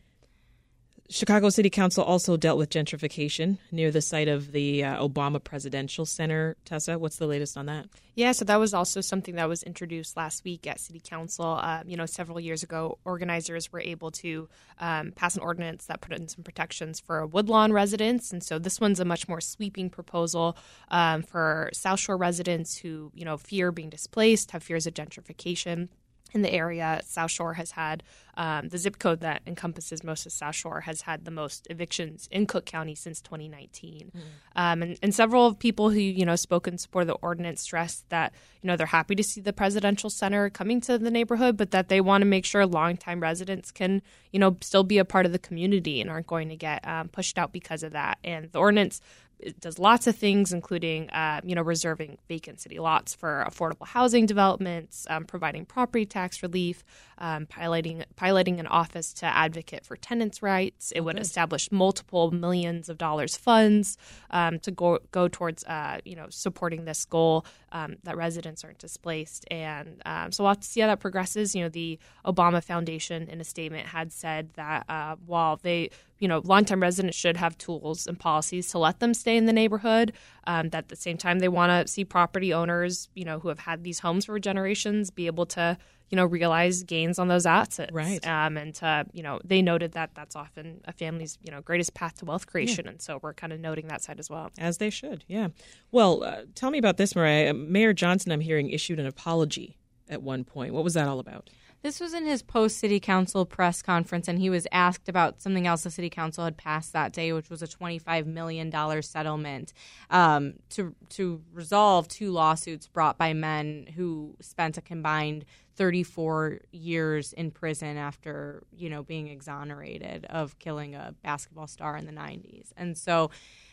Chicago 1.08 1.48
City 1.50 1.70
Council 1.70 2.02
also 2.02 2.36
dealt 2.36 2.58
with 2.58 2.70
gentrification 2.70 3.58
near 3.70 3.90
the 3.90 4.00
site 4.00 4.28
of 4.28 4.52
the 4.52 4.84
uh, 4.84 5.06
Obama 5.06 5.42
Presidential 5.42 6.04
Center. 6.04 6.56
Tessa, 6.64 6.98
what's 6.98 7.16
the 7.16 7.26
latest 7.26 7.56
on 7.56 7.66
that? 7.66 7.86
Yeah, 8.14 8.32
so 8.32 8.44
that 8.46 8.58
was 8.58 8.72
also 8.72 9.00
something 9.00 9.36
that 9.36 9.48
was 9.48 9.62
introduced 9.62 10.16
last 10.16 10.42
week 10.42 10.66
at 10.66 10.80
City 10.80 11.00
Council. 11.04 11.44
Uh, 11.44 11.82
you 11.86 11.96
know, 11.96 12.06
several 12.06 12.40
years 12.40 12.62
ago, 12.62 12.98
organizers 13.04 13.70
were 13.70 13.80
able 13.80 14.10
to 14.12 14.48
um, 14.80 15.12
pass 15.12 15.36
an 15.36 15.42
ordinance 15.42 15.86
that 15.86 16.00
put 16.00 16.14
in 16.14 16.26
some 16.28 16.42
protections 16.42 16.98
for 16.98 17.26
Woodlawn 17.26 17.72
residents, 17.72 18.32
and 18.32 18.42
so 18.42 18.58
this 18.58 18.80
one's 18.80 19.00
a 19.00 19.04
much 19.04 19.28
more 19.28 19.40
sweeping 19.40 19.90
proposal 19.90 20.56
um, 20.90 21.22
for 21.22 21.70
South 21.72 22.00
Shore 22.00 22.16
residents 22.16 22.76
who, 22.78 23.12
you 23.14 23.24
know, 23.24 23.36
fear 23.36 23.70
being 23.70 23.90
displaced, 23.90 24.50
have 24.52 24.62
fears 24.62 24.86
of 24.86 24.94
gentrification 24.94 25.88
in 26.32 26.42
the 26.42 26.52
area. 26.52 27.00
South 27.04 27.30
Shore 27.30 27.54
has 27.54 27.72
had 27.72 28.02
um, 28.36 28.68
the 28.68 28.76
zip 28.76 28.98
code 28.98 29.20
that 29.20 29.40
encompasses 29.46 30.04
most 30.04 30.26
of 30.26 30.32
South 30.32 30.54
Shore 30.54 30.80
has 30.82 31.02
had 31.02 31.24
the 31.24 31.30
most 31.30 31.66
evictions 31.70 32.28
in 32.30 32.46
Cook 32.46 32.66
County 32.66 32.94
since 32.94 33.22
2019. 33.22 34.12
Mm. 34.14 34.20
Um, 34.54 34.82
and, 34.82 34.98
and, 35.02 35.14
several 35.14 35.54
people 35.54 35.88
who 35.88 36.00
you 36.00 36.26
know 36.26 36.36
spoke 36.36 36.68
in 36.68 36.76
support 36.76 37.02
of 37.02 37.08
the 37.08 37.14
ordinance 37.14 37.62
stressed 37.62 38.08
that 38.10 38.34
you 38.60 38.66
know 38.66 38.76
they're 38.76 38.86
happy 38.86 39.14
to 39.14 39.22
see 39.22 39.40
the 39.40 39.54
presidential 39.54 40.10
center 40.10 40.50
coming 40.50 40.82
to 40.82 40.98
the 40.98 41.10
neighborhood, 41.10 41.56
but 41.56 41.70
that 41.70 41.88
they 41.88 42.00
want 42.00 42.20
to 42.20 42.26
make 42.26 42.44
sure 42.44 42.66
longtime 42.66 43.20
residents 43.20 43.70
can 43.70 44.02
you 44.32 44.38
know 44.38 44.56
still 44.60 44.84
be 44.84 44.98
a 44.98 45.04
part 45.04 45.24
of 45.24 45.32
the 45.32 45.38
community 45.38 46.02
and 46.02 46.10
aren't 46.10 46.26
going 46.26 46.50
to 46.50 46.56
get 46.56 46.86
um, 46.86 47.08
pushed 47.08 47.38
out 47.38 47.52
because 47.52 47.82
of 47.82 47.92
that. 47.92 48.18
And 48.22 48.52
the 48.52 48.58
ordinance 48.58 49.00
it 49.38 49.60
does 49.60 49.78
lots 49.78 50.06
of 50.06 50.16
things, 50.16 50.52
including 50.52 51.10
uh, 51.10 51.40
you 51.44 51.54
know 51.54 51.62
reserving 51.62 52.18
vacant 52.28 52.60
city 52.60 52.78
lots 52.78 53.14
for 53.14 53.44
affordable 53.48 53.86
housing 53.86 54.26
developments, 54.26 55.06
um, 55.10 55.24
providing 55.24 55.64
property 55.64 56.06
tax 56.06 56.42
relief, 56.42 56.84
um, 57.18 57.46
piloting 57.46 58.04
piloting 58.16 58.58
an 58.60 58.66
office 58.66 59.12
to 59.14 59.26
advocate 59.26 59.84
for 59.84 59.96
tenants' 59.96 60.42
rights. 60.42 60.92
It 60.92 61.00
would 61.02 61.18
establish 61.18 61.70
multiple 61.70 62.30
millions 62.30 62.88
of 62.88 62.98
dollars 62.98 63.36
funds 63.36 63.98
um, 64.30 64.58
to 64.60 64.70
go 64.70 64.98
go 65.12 65.28
towards 65.28 65.64
uh, 65.64 65.98
you 66.04 66.16
know 66.16 66.26
supporting 66.30 66.84
this 66.84 67.04
goal 67.04 67.44
um, 67.72 67.96
that 68.04 68.16
residents 68.16 68.64
aren't 68.64 68.78
displaced. 68.78 69.44
And 69.50 70.02
um, 70.06 70.32
so 70.32 70.44
we'll 70.44 70.52
have 70.52 70.60
to 70.60 70.66
see 70.66 70.80
how 70.80 70.86
that 70.86 71.00
progresses. 71.00 71.54
You 71.54 71.64
know, 71.64 71.68
the 71.68 71.98
Obama 72.24 72.62
Foundation 72.62 73.28
in 73.28 73.40
a 73.40 73.44
statement 73.44 73.86
had 73.88 74.12
said 74.12 74.50
that 74.54 74.84
uh, 74.88 75.16
while 75.26 75.56
they 75.56 75.90
you 76.18 76.28
know, 76.28 76.40
longtime 76.44 76.80
residents 76.80 77.16
should 77.16 77.36
have 77.36 77.58
tools 77.58 78.06
and 78.06 78.18
policies 78.18 78.70
to 78.70 78.78
let 78.78 79.00
them 79.00 79.12
stay 79.14 79.36
in 79.36 79.46
the 79.46 79.52
neighborhood. 79.52 80.12
Um, 80.46 80.70
that 80.70 80.78
at 80.78 80.88
the 80.88 80.96
same 80.96 81.16
time, 81.16 81.40
they 81.40 81.48
want 81.48 81.70
to 81.70 81.92
see 81.92 82.04
property 82.04 82.54
owners, 82.54 83.08
you 83.14 83.24
know, 83.24 83.38
who 83.38 83.48
have 83.48 83.58
had 83.58 83.84
these 83.84 83.98
homes 83.98 84.24
for 84.24 84.38
generations, 84.38 85.10
be 85.10 85.26
able 85.26 85.46
to, 85.46 85.76
you 86.08 86.16
know, 86.16 86.24
realize 86.24 86.84
gains 86.84 87.18
on 87.18 87.28
those 87.28 87.46
assets. 87.46 87.92
Right. 87.92 88.24
Um, 88.26 88.56
and 88.56 88.74
to, 88.76 89.06
you 89.12 89.22
know, 89.22 89.40
they 89.44 89.60
noted 89.60 89.92
that 89.92 90.10
that's 90.14 90.36
often 90.36 90.80
a 90.84 90.92
family's, 90.92 91.36
you 91.42 91.50
know, 91.50 91.60
greatest 91.60 91.94
path 91.94 92.14
to 92.18 92.24
wealth 92.24 92.46
creation. 92.46 92.84
Yeah. 92.84 92.92
And 92.92 93.02
so 93.02 93.18
we're 93.20 93.34
kind 93.34 93.52
of 93.52 93.60
noting 93.60 93.88
that 93.88 94.02
side 94.02 94.20
as 94.20 94.30
well. 94.30 94.50
As 94.56 94.78
they 94.78 94.90
should. 94.90 95.24
Yeah. 95.26 95.48
Well, 95.90 96.22
uh, 96.22 96.42
tell 96.54 96.70
me 96.70 96.78
about 96.78 96.96
this, 96.96 97.16
Mariah. 97.16 97.52
Mayor 97.52 97.92
Johnson, 97.92 98.30
I'm 98.30 98.40
hearing, 98.40 98.70
issued 98.70 99.00
an 99.00 99.06
apology 99.06 99.76
at 100.08 100.22
one 100.22 100.44
point. 100.44 100.72
What 100.72 100.84
was 100.84 100.94
that 100.94 101.08
all 101.08 101.18
about? 101.18 101.50
This 101.86 102.00
was 102.00 102.14
in 102.14 102.26
his 102.26 102.42
post 102.42 102.78
city 102.78 102.98
council 102.98 103.46
press 103.46 103.80
conference, 103.80 104.26
and 104.26 104.40
he 104.40 104.50
was 104.50 104.66
asked 104.72 105.08
about 105.08 105.40
something 105.40 105.68
else 105.68 105.84
the 105.84 105.90
city 105.92 106.10
council 106.10 106.42
had 106.42 106.56
passed 106.56 106.92
that 106.94 107.12
day, 107.12 107.32
which 107.32 107.48
was 107.48 107.62
a 107.62 107.68
$25 107.68 108.26
million 108.26 108.72
settlement 109.04 109.72
um, 110.10 110.54
to, 110.70 110.96
to 111.10 111.40
resolve 111.52 112.08
two 112.08 112.32
lawsuits 112.32 112.88
brought 112.88 113.16
by 113.16 113.34
men 113.34 113.86
who 113.94 114.34
spent 114.40 114.76
a 114.76 114.80
combined 114.80 115.44
34 115.76 116.58
years 116.72 117.32
in 117.32 117.52
prison 117.52 117.96
after, 117.96 118.64
you 118.72 118.90
know, 118.90 119.04
being 119.04 119.28
exonerated 119.28 120.24
of 120.24 120.58
killing 120.58 120.96
a 120.96 121.14
basketball 121.22 121.68
star 121.68 121.96
in 121.96 122.04
the 122.04 122.12
90s. 122.12 122.72
And 122.76 122.98
so 122.98 123.30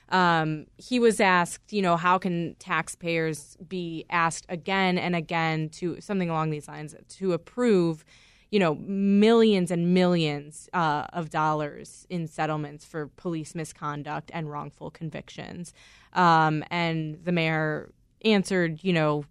um, 0.09 0.65
he 0.77 0.99
was 0.99 1.19
asked, 1.19 1.73
you 1.73 1.81
know, 1.81 1.97
how 1.97 2.17
can 2.17 2.55
taxpayers 2.59 3.57
be 3.67 4.05
asked 4.09 4.45
again 4.49 4.97
and 4.97 5.15
again 5.15 5.69
to 5.69 5.99
something 6.01 6.29
along 6.29 6.49
these 6.51 6.67
lines 6.67 6.95
to 7.09 7.33
approve, 7.33 8.05
you 8.51 8.59
know, 8.59 8.75
millions 8.75 9.71
and 9.71 9.93
millions 9.93 10.69
uh, 10.73 11.05
of 11.13 11.29
dollars 11.29 12.05
in 12.09 12.27
settlements 12.27 12.85
for 12.85 13.07
police 13.07 13.55
misconduct 13.55 14.29
and 14.33 14.51
wrongful 14.51 14.91
convictions. 14.91 15.73
Um, 16.13 16.63
and 16.69 17.23
the 17.23 17.31
mayor 17.31 17.91
answered, 18.23 18.83
you 18.83 18.93
know, 18.93 19.25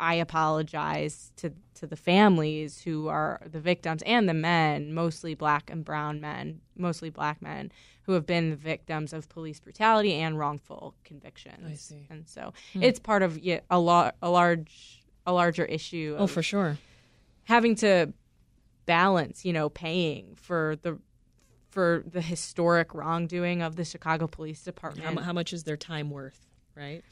I 0.00 0.14
apologize 0.14 1.32
to 1.36 1.52
to 1.74 1.86
the 1.86 1.96
families 1.96 2.82
who 2.82 3.08
are 3.08 3.40
the 3.44 3.60
victims 3.60 4.02
and 4.04 4.28
the 4.28 4.34
men, 4.34 4.92
mostly 4.92 5.34
black 5.34 5.70
and 5.70 5.84
brown 5.84 6.20
men, 6.20 6.60
mostly 6.76 7.08
black 7.08 7.40
men 7.40 7.70
who 8.02 8.12
have 8.12 8.26
been 8.26 8.50
the 8.50 8.56
victims 8.56 9.12
of 9.12 9.28
police 9.28 9.60
brutality 9.60 10.14
and 10.14 10.38
wrongful 10.38 10.94
convictions. 11.04 11.64
I 11.64 11.74
see. 11.74 12.06
And 12.10 12.26
so 12.26 12.52
hmm. 12.72 12.82
it's 12.82 12.98
part 12.98 13.22
of 13.22 13.38
yeah, 13.38 13.60
a, 13.70 13.78
lo- 13.78 14.10
a 14.22 14.30
large 14.30 15.02
a 15.26 15.32
larger 15.32 15.64
issue. 15.64 16.16
Oh, 16.18 16.26
for 16.26 16.42
sure. 16.42 16.78
Having 17.44 17.76
to 17.76 18.12
balance, 18.86 19.44
you 19.44 19.52
know, 19.52 19.68
paying 19.68 20.34
for 20.36 20.76
the 20.82 20.98
for 21.68 22.02
the 22.10 22.22
historic 22.22 22.94
wrongdoing 22.94 23.62
of 23.62 23.76
the 23.76 23.84
Chicago 23.84 24.26
Police 24.26 24.62
Department. 24.62 25.18
How, 25.18 25.22
how 25.22 25.32
much 25.32 25.52
is 25.52 25.64
their 25.64 25.76
time 25.76 26.10
worth, 26.10 26.46
right? 26.74 27.04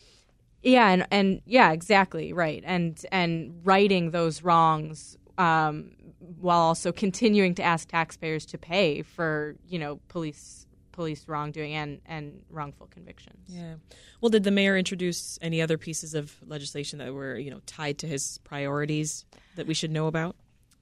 Yeah, 0.67 0.89
and 0.91 1.07
and 1.13 1.41
yeah, 1.47 1.71
exactly 1.71 2.33
right, 2.33 2.63
and 2.67 3.01
and 3.13 3.61
righting 3.63 4.11
those 4.11 4.43
wrongs 4.43 5.17
um, 5.39 5.93
while 6.41 6.59
also 6.59 6.91
continuing 6.91 7.55
to 7.55 7.63
ask 7.63 7.89
taxpayers 7.89 8.45
to 8.47 8.59
pay 8.59 9.03
for 9.03 9.55
you 9.69 9.79
know 9.79 10.01
police 10.09 10.67
police 10.91 11.29
wrongdoing 11.29 11.75
and, 11.75 12.01
and 12.07 12.43
wrongful 12.51 12.89
convictions. 12.89 13.39
Yeah. 13.47 13.75
Well, 14.21 14.31
did 14.31 14.45
the 14.45 14.51
mayor 14.51 14.77
introduce 14.77 15.39
any 15.43 15.61
other 15.63 15.79
pieces 15.79 16.15
of 16.15 16.35
legislation 16.47 16.99
that 16.99 17.13
were, 17.13 17.37
you 17.37 17.51
know, 17.51 17.61
tied 17.67 17.99
to 17.99 18.07
his 18.07 18.39
priorities 18.45 19.27
that 19.57 19.67
we 19.67 19.75
should 19.75 19.91
know 19.91 20.07
about? 20.07 20.37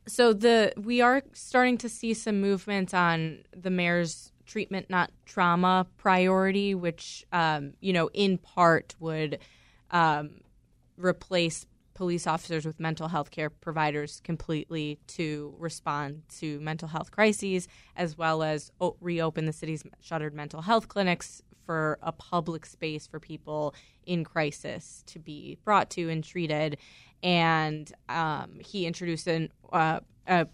So 0.06 0.32
the 0.32 0.72
we 0.76 1.02
are 1.02 1.22
starting 1.34 1.76
to 1.78 1.90
see 1.90 2.14
some 2.14 2.40
movement 2.40 2.94
on 2.94 3.40
the 3.54 3.70
mayor's 3.70 4.32
treatment 4.46 4.88
not 4.88 5.10
trauma 5.26 5.86
priority, 5.98 6.74
which 6.74 7.26
um, 7.32 7.74
you 7.80 7.92
know 7.92 8.08
in 8.14 8.38
part 8.38 8.94
would 8.98 9.40
um, 9.90 10.40
replace 10.96 11.66
police 11.94 12.26
officers 12.26 12.66
with 12.66 12.80
mental 12.80 13.08
health 13.08 13.30
care 13.30 13.48
providers 13.48 14.20
completely 14.24 14.98
to 15.06 15.54
respond 15.58 16.22
to 16.28 16.60
mental 16.60 16.88
health 16.88 17.10
crises, 17.10 17.68
as 17.96 18.18
well 18.18 18.42
as 18.42 18.72
o- 18.80 18.96
reopen 19.00 19.46
the 19.46 19.52
city's 19.52 19.84
shuttered 20.00 20.34
mental 20.34 20.62
health 20.62 20.88
clinics 20.88 21.40
for 21.64 21.98
a 22.02 22.12
public 22.12 22.66
space 22.66 23.06
for 23.06 23.18
people 23.20 23.74
in 24.04 24.24
crisis 24.24 25.02
to 25.06 25.18
be 25.18 25.56
brought 25.64 25.88
to 25.90 26.10
and 26.10 26.22
treated. 26.22 26.76
And 27.22 27.90
um, 28.08 28.58
he 28.60 28.86
introduced 28.86 29.26
an, 29.28 29.50
uh, 29.72 30.00
a 30.26 30.46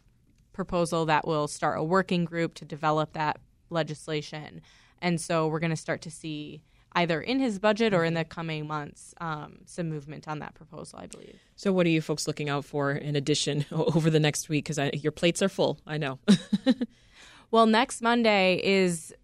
proposal 0.53 1.07
that 1.07 1.27
will 1.27 1.49
start 1.49 1.79
a 1.79 1.83
working 1.83 2.25
group 2.25 2.55
to 2.55 2.65
develop 2.65 3.15
that 3.15 3.39
legislation. 3.71 4.61
And 5.03 5.21
so 5.21 5.49
we're 5.49 5.59
going 5.59 5.71
to 5.71 5.77
start 5.77 6.03
to 6.03 6.11
see 6.11 6.63
either 6.93 7.21
in 7.21 7.39
his 7.39 7.59
budget 7.59 7.95
or 7.95 8.05
in 8.05 8.15
the 8.15 8.25
coming 8.25 8.67
months 8.67 9.15
um, 9.21 9.59
some 9.67 9.89
movement 9.89 10.27
on 10.27 10.41
that 10.41 10.55
proposal, 10.55 10.99
I 10.99 11.07
believe. 11.07 11.37
So, 11.57 11.73
what 11.73 11.87
are 11.87 11.91
you 11.91 12.01
folks 12.01 12.27
looking 12.27 12.49
out 12.49 12.65
for 12.65 12.93
in 12.93 13.17
addition 13.17 13.65
over 13.73 14.11
the 14.11 14.21
next 14.21 14.49
week? 14.49 14.67
Because 14.67 14.79
your 14.95 15.13
plates 15.13 15.43
are 15.43 15.49
full, 15.49 15.79
I 15.87 15.99
know. 15.99 16.19
well, 17.51 17.67
next 17.67 18.03
Monday 18.03 18.61
is. 18.63 19.15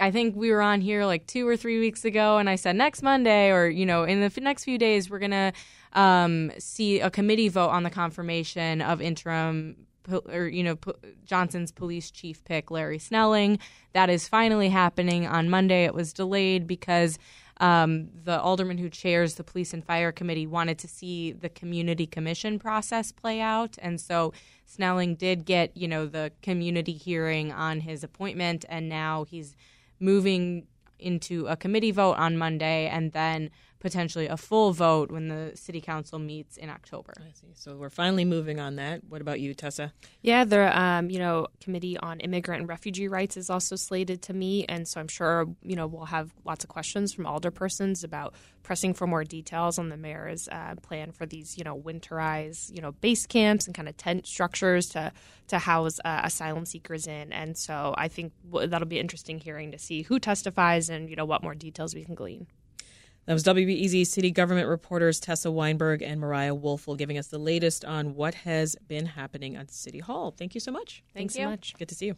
I 0.00 0.10
think 0.10 0.34
we 0.34 0.50
were 0.50 0.62
on 0.62 0.80
here 0.80 1.04
like 1.04 1.28
two 1.28 1.46
or 1.46 1.56
three 1.56 1.78
weeks 1.78 2.04
ago, 2.04 2.38
and 2.38 2.50
I 2.50 2.56
said 2.56 2.74
next 2.74 3.02
Monday, 3.02 3.50
or 3.52 3.68
you 3.68 3.86
know, 3.86 4.02
in 4.02 4.20
the 4.20 4.40
next 4.40 4.64
few 4.64 4.76
days, 4.76 5.08
we're 5.08 5.20
gonna 5.20 5.52
um, 5.92 6.50
see 6.58 6.98
a 6.98 7.10
committee 7.10 7.48
vote 7.48 7.68
on 7.68 7.84
the 7.84 7.90
confirmation 7.90 8.82
of 8.82 9.00
interim 9.00 9.76
or 10.10 10.48
you 10.48 10.62
know 10.62 10.78
Johnson's 11.24 11.72
police 11.72 12.10
chief 12.10 12.44
pick 12.44 12.70
Larry 12.70 12.98
Snelling. 12.98 13.58
That 13.92 14.10
is 14.10 14.28
finally 14.28 14.68
happening 14.68 15.26
on 15.26 15.50
Monday. 15.50 15.84
It 15.84 15.94
was 15.94 16.12
delayed 16.12 16.66
because 16.66 17.18
um, 17.58 18.08
the 18.24 18.40
alderman 18.40 18.78
who 18.78 18.88
chairs 18.88 19.34
the 19.34 19.44
police 19.44 19.72
and 19.72 19.84
fire 19.84 20.10
committee 20.10 20.46
wanted 20.46 20.78
to 20.78 20.88
see 20.88 21.32
the 21.32 21.48
community 21.48 22.06
commission 22.06 22.58
process 22.58 23.12
play 23.12 23.40
out, 23.40 23.76
and 23.80 24.00
so 24.00 24.32
Snelling 24.66 25.14
did 25.14 25.44
get 25.44 25.76
you 25.76 25.88
know 25.88 26.06
the 26.06 26.32
community 26.42 26.92
hearing 26.92 27.52
on 27.52 27.80
his 27.80 28.02
appointment, 28.02 28.64
and 28.68 28.88
now 28.88 29.24
he's 29.24 29.54
moving 30.00 30.66
into 30.98 31.46
a 31.46 31.56
committee 31.56 31.90
vote 31.90 32.14
on 32.14 32.36
Monday, 32.36 32.88
and 32.88 33.12
then 33.12 33.50
potentially 33.82 34.28
a 34.28 34.36
full 34.36 34.72
vote 34.72 35.10
when 35.10 35.26
the 35.26 35.50
city 35.56 35.80
council 35.80 36.16
meets 36.20 36.56
in 36.56 36.70
October. 36.70 37.12
I 37.18 37.32
see. 37.32 37.48
So 37.54 37.74
we're 37.74 37.90
finally 37.90 38.24
moving 38.24 38.60
on 38.60 38.76
that. 38.76 39.02
What 39.08 39.20
about 39.20 39.40
you, 39.40 39.54
Tessa? 39.54 39.92
Yeah, 40.20 40.44
the 40.44 40.80
um, 40.80 41.10
you 41.10 41.18
know 41.18 41.48
committee 41.60 41.98
on 41.98 42.20
immigrant 42.20 42.60
and 42.60 42.68
refugee 42.68 43.08
rights 43.08 43.36
is 43.36 43.50
also 43.50 43.74
slated 43.74 44.22
to 44.22 44.34
meet, 44.34 44.66
and 44.68 44.86
so 44.86 45.00
I'm 45.00 45.08
sure 45.08 45.48
you 45.62 45.74
know 45.74 45.88
we'll 45.88 46.04
have 46.04 46.32
lots 46.44 46.62
of 46.62 46.70
questions 46.70 47.12
from 47.12 47.24
alderpersons 47.24 48.04
about 48.04 48.34
pressing 48.62 48.94
for 48.94 49.08
more 49.08 49.24
details 49.24 49.80
on 49.80 49.88
the 49.88 49.96
mayor's 49.96 50.48
uh, 50.52 50.76
plan 50.80 51.10
for 51.10 51.26
these 51.26 51.58
you 51.58 51.64
know 51.64 51.76
winterized 51.76 52.72
you 52.72 52.80
know 52.80 52.92
base 52.92 53.26
camps 53.26 53.66
and 53.66 53.74
kind 53.74 53.88
of 53.88 53.96
tent 53.96 54.28
structures 54.28 54.86
to 54.90 55.10
to 55.48 55.58
house 55.58 55.98
uh, 56.04 56.20
asylum 56.22 56.64
seekers 56.64 57.08
in, 57.08 57.32
and 57.32 57.58
so 57.58 57.96
I 57.98 58.06
think 58.06 58.32
that'll 58.52 58.86
be 58.86 59.00
interesting 59.00 59.40
hearing 59.40 59.72
to 59.72 59.78
see 59.78 60.02
who 60.02 60.20
testifies 60.20 60.88
and 60.88 61.10
you 61.10 61.16
know 61.16 61.24
what 61.24 61.42
more 61.42 61.56
details 61.56 61.96
we 61.96 62.04
can 62.04 62.14
glean. 62.14 62.46
That 63.26 63.34
was 63.34 63.44
WBEZ 63.44 64.06
city 64.06 64.32
government 64.32 64.68
reporters 64.68 65.20
Tessa 65.20 65.50
Weinberg 65.50 66.02
and 66.02 66.20
Mariah 66.20 66.54
Woelfel 66.56 66.98
giving 66.98 67.18
us 67.18 67.28
the 67.28 67.38
latest 67.38 67.84
on 67.84 68.14
what 68.14 68.34
has 68.34 68.76
been 68.88 69.06
happening 69.06 69.54
at 69.54 69.70
City 69.70 70.00
Hall. 70.00 70.32
Thank 70.32 70.54
you 70.54 70.60
so 70.60 70.72
much. 70.72 71.04
Thanks 71.14 71.36
you. 71.36 71.44
so 71.44 71.50
much. 71.50 71.74
Good 71.78 71.88
to 71.88 71.94
see 71.94 72.06
you. 72.06 72.16